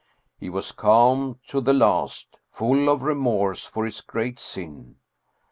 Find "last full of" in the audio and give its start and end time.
1.75-3.03